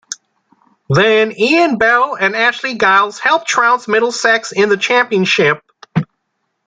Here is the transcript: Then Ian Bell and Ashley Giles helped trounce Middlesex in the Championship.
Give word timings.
Then 0.89 1.31
Ian 1.39 1.77
Bell 1.77 2.15
and 2.15 2.35
Ashley 2.35 2.75
Giles 2.75 3.19
helped 3.19 3.47
trounce 3.47 3.87
Middlesex 3.87 4.51
in 4.51 4.67
the 4.69 4.75
Championship. 4.77 5.61